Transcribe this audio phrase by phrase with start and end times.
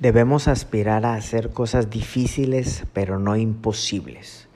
[0.00, 4.48] Debemos aspirar a hacer cosas difíciles, pero no imposibles.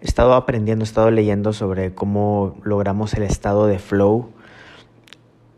[0.00, 4.30] He estado aprendiendo, he estado leyendo sobre cómo logramos el estado de flow.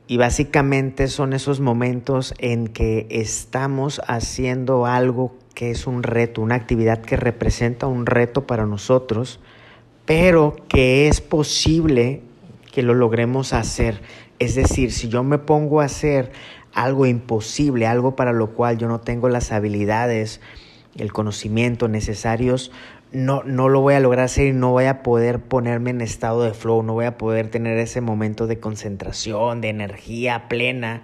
[0.07, 6.57] Y básicamente son esos momentos en que estamos haciendo algo que es un reto, una
[6.57, 9.41] actividad que representa un reto para nosotros,
[10.05, 12.21] pero que es posible
[12.71, 14.03] que lo logremos hacer.
[14.39, 16.33] Es decir, si yo me pongo a hacer
[16.75, 20.41] algo imposible, algo para lo cual yo no tengo las habilidades,
[20.97, 22.71] el conocimiento necesarios,
[23.13, 26.43] no, no lo voy a lograr hacer y no voy a poder ponerme en estado
[26.43, 31.03] de flow, no voy a poder tener ese momento de concentración, de energía plena,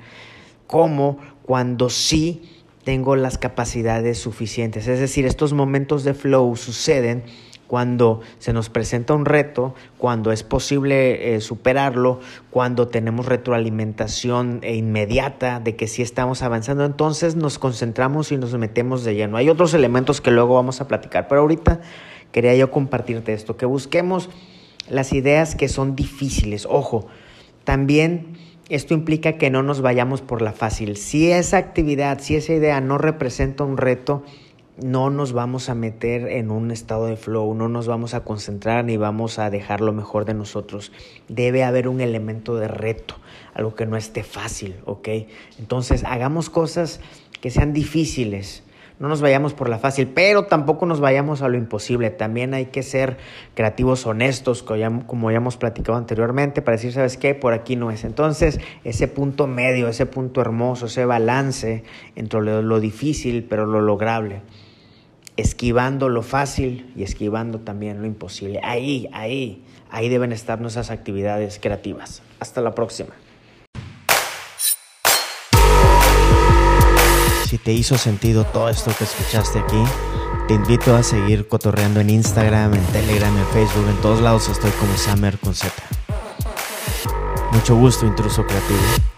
[0.66, 4.88] como cuando sí tengo las capacidades suficientes.
[4.88, 7.22] Es decir, estos momentos de flow suceden
[7.70, 12.18] cuando se nos presenta un reto, cuando es posible eh, superarlo,
[12.50, 18.52] cuando tenemos retroalimentación e inmediata de que sí estamos avanzando, entonces nos concentramos y nos
[18.54, 19.36] metemos de lleno.
[19.36, 21.80] Hay otros elementos que luego vamos a platicar, pero ahorita
[22.32, 24.30] quería yo compartirte esto, que busquemos
[24.88, 26.66] las ideas que son difíciles.
[26.68, 27.06] Ojo,
[27.62, 28.36] también
[28.68, 30.96] esto implica que no nos vayamos por la fácil.
[30.96, 34.24] Si esa actividad, si esa idea no representa un reto,
[34.82, 38.84] no nos vamos a meter en un estado de flow, no nos vamos a concentrar
[38.84, 40.92] ni vamos a dejar lo mejor de nosotros.
[41.28, 43.16] Debe haber un elemento de reto,
[43.54, 45.08] algo que no esté fácil, ¿ok?
[45.58, 47.00] Entonces hagamos cosas
[47.40, 48.62] que sean difíciles.
[48.98, 52.10] No nos vayamos por la fácil, pero tampoco nos vayamos a lo imposible.
[52.10, 53.16] También hay que ser
[53.54, 57.34] creativos, honestos, como ya hemos platicado anteriormente, para decir, ¿sabes qué?
[57.34, 58.04] Por aquí no es.
[58.04, 61.82] Entonces, ese punto medio, ese punto hermoso, ese balance
[62.14, 64.42] entre lo difícil, pero lo lograble
[65.36, 68.60] esquivando lo fácil y esquivando también lo imposible.
[68.62, 72.22] Ahí, ahí, ahí deben estar nuestras actividades creativas.
[72.38, 73.10] Hasta la próxima.
[77.46, 79.82] Si te hizo sentido todo esto que escuchaste aquí,
[80.46, 84.70] te invito a seguir cotorreando en Instagram, en Telegram, en Facebook, en todos lados estoy
[84.72, 85.72] como Summer con Z.
[87.52, 89.09] Mucho gusto, intruso creativo.